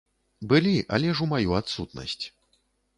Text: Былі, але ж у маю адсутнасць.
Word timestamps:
Былі, 0.53 0.71
але 0.97 1.13
ж 1.21 1.27
у 1.27 1.29
маю 1.37 1.49
адсутнасць. 1.61 2.23